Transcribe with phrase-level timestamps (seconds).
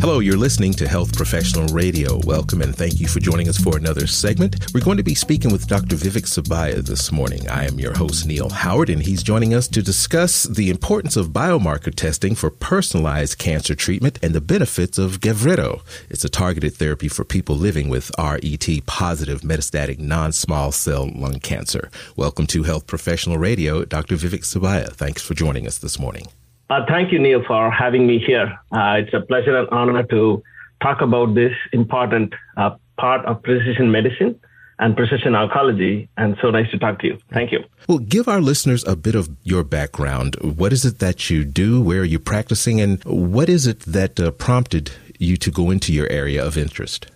[0.00, 2.18] Hello, you're listening to Health Professional Radio.
[2.24, 4.72] Welcome and thank you for joining us for another segment.
[4.72, 5.94] We're going to be speaking with Dr.
[5.94, 7.46] Vivek Subbiah this morning.
[7.50, 11.34] I am your host, Neil Howard, and he's joining us to discuss the importance of
[11.34, 15.82] biomarker testing for personalized cancer treatment and the benefits of Gavreto.
[16.08, 21.40] It's a targeted therapy for people living with RET positive metastatic non small cell lung
[21.40, 21.90] cancer.
[22.16, 24.16] Welcome to Health Professional Radio, Dr.
[24.16, 24.94] Vivek Subbiah.
[24.94, 26.28] Thanks for joining us this morning.
[26.70, 28.56] Uh, thank you, Neil, for having me here.
[28.70, 30.40] Uh, it's a pleasure and honor to
[30.80, 34.38] talk about this important uh, part of precision medicine
[34.78, 36.08] and precision oncology.
[36.16, 37.18] And so nice to talk to you.
[37.32, 37.64] Thank you.
[37.88, 40.36] Well, give our listeners a bit of your background.
[40.40, 41.82] What is it that you do?
[41.82, 42.80] Where are you practicing?
[42.80, 47.06] And what is it that uh, prompted you to go into your area of interest?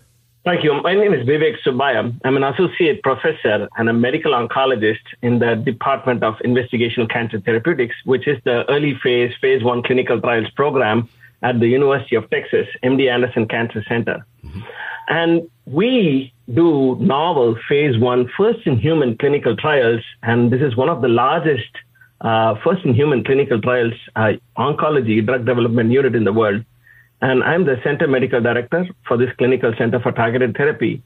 [0.44, 0.78] Thank you.
[0.82, 2.14] My name is Vivek Subbiah.
[2.22, 7.94] I'm an associate professor and a medical oncologist in the Department of Investigational Cancer Therapeutics,
[8.04, 11.08] which is the early phase, phase one clinical trials program
[11.42, 14.26] at the University of Texas, MD Anderson Cancer Center.
[14.44, 14.60] Mm-hmm.
[15.08, 20.02] And we do novel phase one, first in human clinical trials.
[20.22, 21.70] And this is one of the largest
[22.20, 26.66] uh, first in human clinical trials uh, oncology drug development unit in the world.
[27.24, 31.02] And I'm the center medical director for this clinical center for targeted therapy.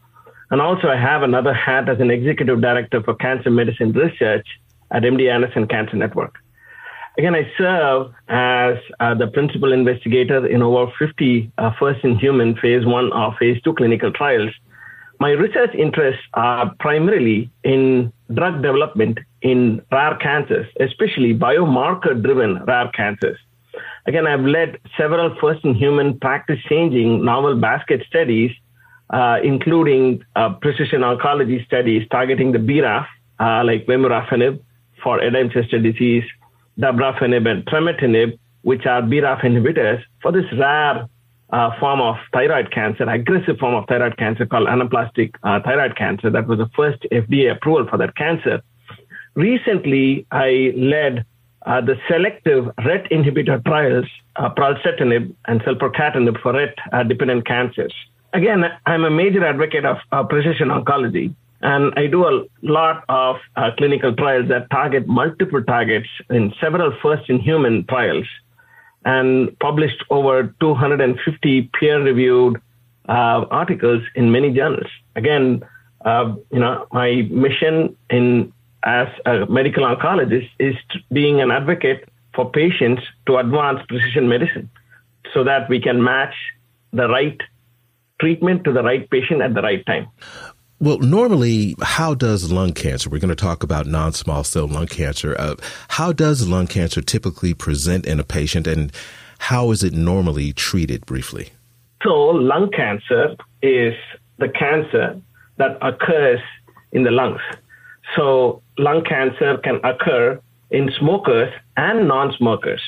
[0.50, 4.44] And also I have another hat as an executive director for cancer medicine research
[4.90, 6.34] at MD Anderson Cancer Network.
[7.18, 12.56] Again, I serve as uh, the principal investigator in over 50 uh, first in human
[12.56, 14.50] phase one or phase two clinical trials.
[15.20, 22.90] My research interests are primarily in drug development in rare cancers, especially biomarker driven rare
[22.92, 23.38] cancers.
[24.08, 28.50] Again, I've led several first in human practice changing novel basket studies,
[29.10, 33.06] uh, including uh, precision oncology studies targeting the BRAF,
[33.38, 34.60] uh, like vemurafenib
[35.02, 36.24] for Erdheim-Chester disease,
[36.80, 41.06] dabrafenib and trametinib, which are BRAF inhibitors for this rare
[41.50, 46.30] uh, form of thyroid cancer, aggressive form of thyroid cancer called anaplastic uh, thyroid cancer.
[46.30, 48.62] That was the first FDA approval for that cancer.
[49.34, 51.26] Recently, I led
[51.66, 57.94] uh, the selective RET inhibitor trials, uh, pralsetinib and selpercatinib for RET-dependent uh, cancers.
[58.32, 63.36] Again, I'm a major advocate of uh, precision oncology, and I do a lot of
[63.56, 68.26] uh, clinical trials that target multiple targets in several first-in-human trials,
[69.04, 72.60] and published over 250 peer-reviewed
[73.08, 74.86] uh, articles in many journals.
[75.16, 75.62] Again,
[76.04, 78.52] you know, my mission in
[78.84, 80.74] as a medical oncologist is
[81.12, 84.70] being an advocate for patients to advance precision medicine
[85.34, 86.34] so that we can match
[86.92, 87.40] the right
[88.20, 90.08] treatment to the right patient at the right time.
[90.80, 94.86] Well, normally, how does lung cancer, we're going to talk about non small cell lung
[94.86, 95.56] cancer, uh,
[95.88, 98.92] how does lung cancer typically present in a patient and
[99.38, 101.50] how is it normally treated briefly?
[102.04, 103.94] So, lung cancer is
[104.38, 105.20] the cancer
[105.56, 106.40] that occurs
[106.92, 107.40] in the lungs.
[108.16, 112.80] So lung cancer can occur in smokers and non-smokers.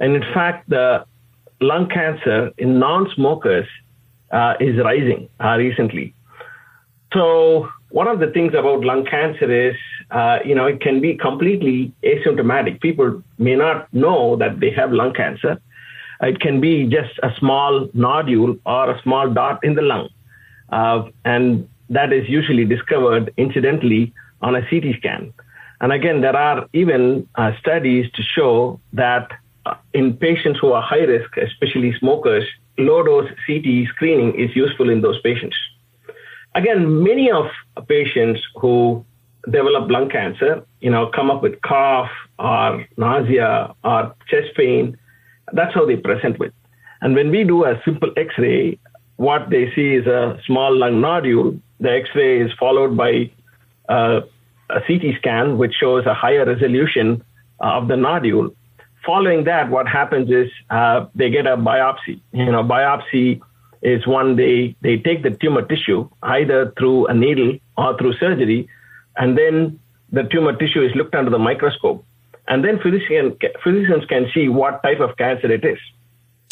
[0.00, 1.04] And in fact, the
[1.60, 3.66] lung cancer in non-smokers
[4.30, 6.14] uh, is rising uh, recently.
[7.12, 9.76] So one of the things about lung cancer is,
[10.10, 12.80] uh, you know, it can be completely asymptomatic.
[12.80, 15.60] People may not know that they have lung cancer.
[16.22, 20.08] It can be just a small nodule or a small dot in the lung.
[20.70, 25.32] Uh, and that is usually discovered incidentally on a CT scan.
[25.80, 29.30] And again, there are even uh, studies to show that
[29.66, 32.44] uh, in patients who are high risk, especially smokers,
[32.78, 35.56] low dose CT screening is useful in those patients.
[36.54, 37.46] Again, many of
[37.88, 39.04] patients who
[39.50, 44.96] develop lung cancer, you know, come up with cough or nausea or chest pain.
[45.52, 46.52] That's how they present with.
[47.00, 48.78] And when we do a simple X-ray,
[49.16, 51.58] what they see is a small lung nodule.
[51.80, 53.30] The X-ray is followed by
[53.92, 54.20] uh,
[54.70, 57.22] a CT scan, which shows a higher resolution
[57.62, 58.54] uh, of the nodule.
[59.04, 62.20] Following that, what happens is uh, they get a biopsy.
[62.32, 63.40] You know, biopsy
[63.82, 68.68] is one they they take the tumor tissue either through a needle or through surgery,
[69.16, 69.78] and then
[70.10, 72.04] the tumor tissue is looked under the microscope,
[72.48, 75.78] and then physician, physicians can see what type of cancer it is.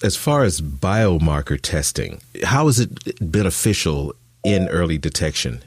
[0.02, 2.90] As far as biomarker testing, how is it
[3.20, 5.62] beneficial in early detection?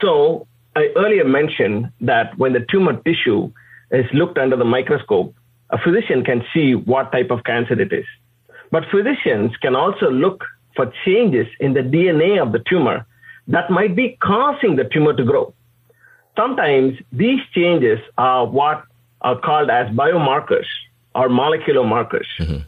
[0.00, 3.52] So I earlier mentioned that when the tumor tissue
[3.90, 5.34] is looked under the microscope,
[5.70, 8.06] a physician can see what type of cancer it is.
[8.70, 10.44] But physicians can also look
[10.74, 13.06] for changes in the DNA of the tumor
[13.48, 15.54] that might be causing the tumor to grow.
[16.36, 18.84] Sometimes these changes are what
[19.20, 20.66] are called as biomarkers
[21.14, 22.26] or molecular markers.
[22.40, 22.62] Mm-hmm.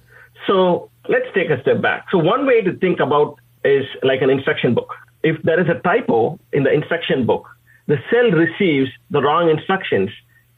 [0.46, 2.06] So let's take a step back.
[2.10, 4.94] So one way to think about is like an instruction book.
[5.22, 7.48] If there is a typo in the instruction book,
[7.86, 10.10] the cell receives the wrong instructions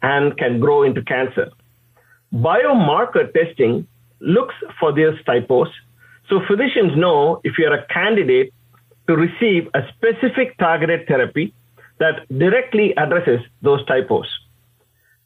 [0.02, 1.50] and can grow into cancer.
[2.32, 3.86] Biomarker testing
[4.20, 5.68] looks for these typos,
[6.28, 8.52] so physicians know if you're a candidate
[9.06, 11.54] to receive a specific targeted therapy
[11.98, 14.26] that directly addresses those typos.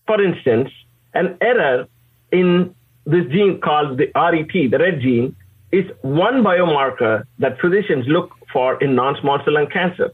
[0.06, 0.70] For instance,
[1.14, 1.86] an error
[2.30, 5.36] in this gene called the RET, the RET gene,
[5.72, 10.12] is one biomarker that physicians look for in non-small cell lung cancer.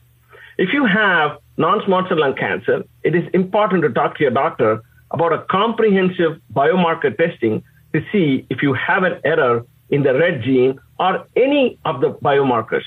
[0.57, 4.83] If you have non-small cell lung cancer, it is important to talk to your doctor
[5.11, 7.63] about a comprehensive biomarker testing
[7.93, 12.13] to see if you have an error in the RET gene or any of the
[12.13, 12.85] biomarkers.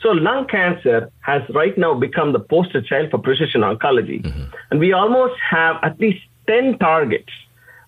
[0.00, 4.22] So lung cancer has right now become the poster child for precision oncology.
[4.22, 4.44] Mm-hmm.
[4.70, 7.32] And we almost have at least 10 targets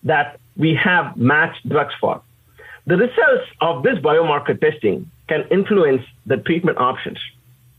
[0.03, 2.23] that we have matched drugs for.
[2.87, 7.19] The results of this biomarker testing can influence the treatment options.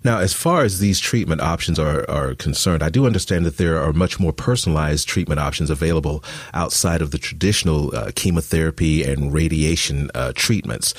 [0.04, 3.82] Now, as far as these treatment options are, are concerned, I do understand that there
[3.82, 6.24] are much more personalized treatment options available
[6.54, 10.94] outside of the traditional uh, chemotherapy and radiation uh, treatments.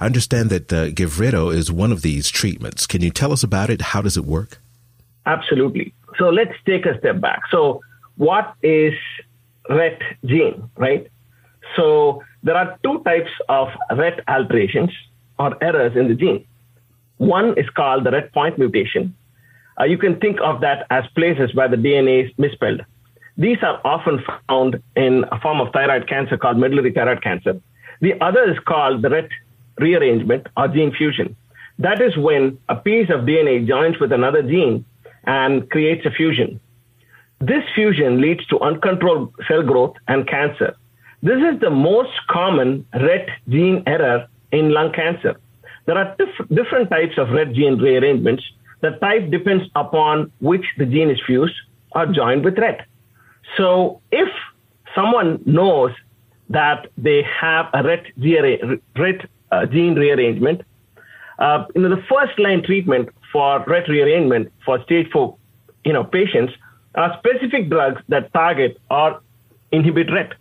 [0.00, 2.86] I understand that uh, Gavreto is one of these treatments.
[2.86, 3.80] Can you tell us about it?
[3.80, 4.58] How does it work?
[5.26, 5.92] Absolutely.
[6.18, 7.42] So let's take a step back.
[7.50, 7.82] So,
[8.16, 8.94] what is
[9.68, 11.06] RET gene, right?
[11.76, 14.90] So, there are two types of RET alterations
[15.38, 16.46] or errors in the gene.
[17.18, 19.14] One is called the RET point mutation.
[19.80, 22.84] Uh, you can think of that as places where the DNA is misspelled.
[23.36, 27.60] These are often found in a form of thyroid cancer called medullary thyroid cancer.
[28.00, 29.28] The other is called the RET
[29.78, 31.36] rearrangement or gene fusion.
[31.78, 34.84] That is when a piece of DNA joins with another gene
[35.24, 36.60] and creates a fusion.
[37.40, 40.76] This fusion leads to uncontrolled cell growth and cancer.
[41.22, 45.36] This is the most common RET gene error in lung cancer.
[45.88, 48.44] There are diff- different types of RET gene rearrangements.
[48.82, 51.54] The type depends upon which the gene is fused
[51.92, 52.86] or joined with RET.
[53.56, 54.28] So if
[54.94, 55.92] someone knows
[56.50, 58.04] that they have a RET,
[58.98, 60.60] RET uh, gene rearrangement,
[61.38, 65.38] uh, you know, the first line treatment for RET rearrangement for stage four,
[65.86, 66.52] you know, patients
[66.96, 69.22] are specific drugs that target or
[69.72, 70.34] inhibit RET.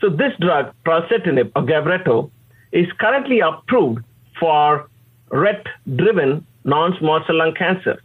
[0.00, 2.30] So this drug, pralsetinib or Gavreto,
[2.72, 4.02] is currently approved
[4.40, 4.88] for
[5.34, 5.66] RET
[5.96, 8.00] driven non small cell lung cancer.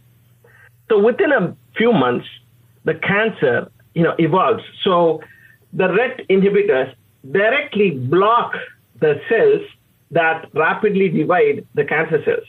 [0.88, 2.26] So within a few months,
[2.84, 4.62] the cancer you know, evolves.
[4.82, 5.22] So
[5.72, 6.94] the RET inhibitors
[7.30, 8.54] directly block
[9.00, 9.62] the cells
[10.10, 12.46] that rapidly divide the cancer cells.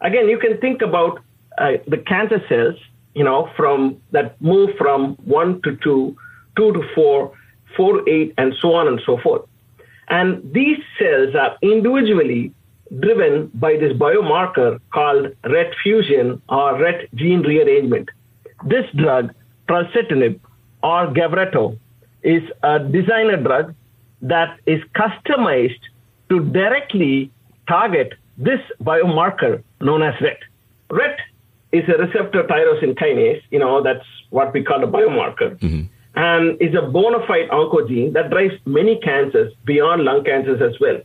[0.00, 1.20] Again, you can think about
[1.58, 2.76] uh, the cancer cells,
[3.14, 6.16] you know, from that move from one to two,
[6.56, 7.32] two to four,
[7.76, 9.42] four to eight, and so on and so forth.
[10.08, 12.52] And these cells are individually
[12.98, 18.08] driven by this biomarker called RET fusion or RET gene rearrangement.
[18.66, 19.32] This drug,
[19.68, 20.40] pralsetinib
[20.82, 21.78] or Gavreto,
[22.22, 23.74] is a designer drug
[24.22, 25.80] that is customized
[26.28, 27.30] to directly
[27.68, 30.38] target this biomarker known as RET.
[30.90, 31.18] RET
[31.72, 35.82] is a receptor tyrosine kinase, you know, that's what we call a biomarker, mm-hmm.
[36.16, 41.00] and is a bona fide oncogene that drives many cancers beyond lung cancers as well.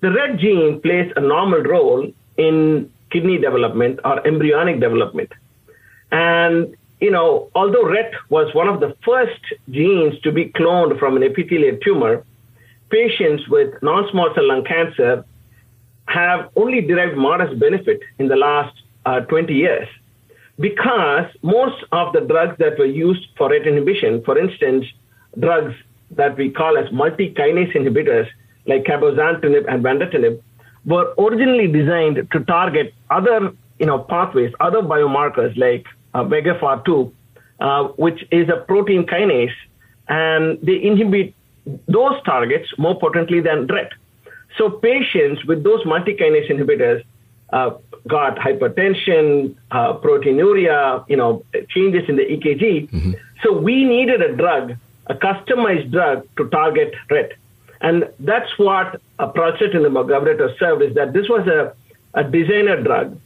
[0.00, 5.32] The RET gene plays a normal role in kidney development or embryonic development.
[6.12, 9.40] And, you know, although RET was one of the first
[9.70, 12.24] genes to be cloned from an epithelial tumor,
[12.90, 15.24] patients with non-small cell lung cancer
[16.06, 18.74] have only derived modest benefit in the last
[19.04, 19.88] uh, 20 years
[20.58, 24.86] because most of the drugs that were used for RET inhibition, for instance,
[25.38, 25.74] drugs
[26.12, 28.28] that we call as multi-kinase inhibitors,
[28.68, 30.40] like cabozantinib and vandetanib,
[30.84, 37.12] were originally designed to target other you know, pathways, other biomarkers like uh, VEGFR2,
[37.60, 39.54] uh, which is a protein kinase,
[40.08, 41.34] and they inhibit
[41.86, 43.92] those targets more potently than RET.
[44.56, 47.04] So patients with those multi-kinase inhibitors
[47.52, 47.70] uh,
[48.06, 52.90] got hypertension, uh, proteinuria, you know, changes in the EKG.
[52.90, 53.12] Mm-hmm.
[53.42, 54.74] So we needed a drug,
[55.06, 57.32] a customized drug to target RET.
[57.80, 61.74] And that's what a project in the Gavreto served is that this was a,
[62.14, 63.18] a designer drug,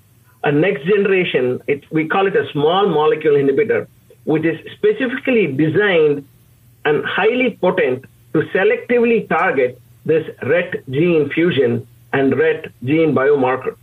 [0.45, 3.87] a next generation, it, we call it a small molecule inhibitor,
[4.25, 6.27] which is specifically designed
[6.85, 13.77] and highly potent to selectively target this RET gene fusion and RET gene biomarker.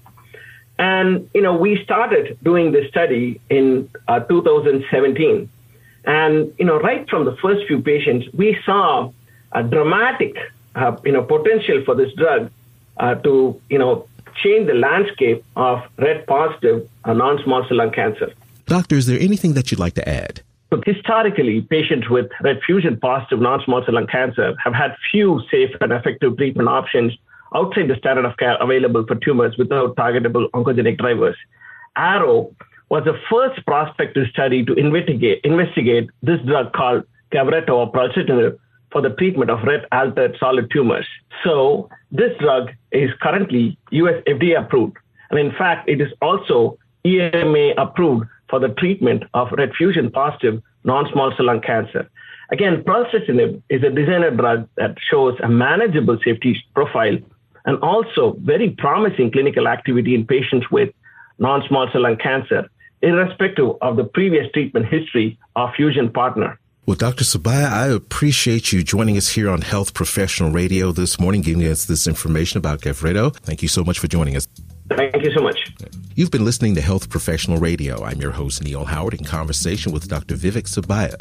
[0.77, 5.49] And, you know, we started doing this study in uh, 2017.
[6.05, 9.11] And, you know, right from the first few patients, we saw
[9.51, 10.37] a dramatic
[10.75, 12.51] uh, you know, potential for this drug
[12.97, 18.31] uh, to, you know, change the landscape of RET positive uh, non-small cell lung cancer.
[18.65, 20.41] Doctor, is there anything that you'd like to add?
[20.71, 25.71] So historically, patients with RET fusion positive non-small cell lung cancer have had few safe
[25.81, 27.13] and effective treatment options
[27.55, 31.35] outside the standard of care available for tumors without targetable oncogenic drivers.
[31.95, 32.53] ARROW
[32.89, 38.59] was the first prospective study to investigate, investigate this drug called Gavreto or pralsetinib
[38.91, 41.07] for the treatment of RET altered solid tumors.
[41.43, 44.97] So this drug is currently US FDA approved.
[45.29, 50.61] And in fact, it is also EMA approved for the treatment of RET fusion positive
[50.83, 52.09] non-small cell lung cancer.
[52.51, 57.17] Again, pralsetinib is a designer drug that shows a manageable safety profile
[57.65, 60.89] and also very promising clinical activity in patients with
[61.37, 62.67] non-small cell lung cancer,
[63.01, 66.59] irrespective of the previous treatment history of fusion partner.
[66.89, 67.23] Well, Dr.
[67.23, 71.85] Subbiah, I appreciate you joining us here on Health Professional Radio this morning, giving us
[71.85, 73.35] this information about Gavreto.
[73.41, 74.47] Thank you so much for joining us.
[74.89, 75.71] Thank you so much.
[76.15, 78.03] You've been listening to Health Professional Radio.
[78.03, 80.35] I'm your host, Neil Howard, in conversation with Dr.
[80.35, 81.15] Vivek Subbiah.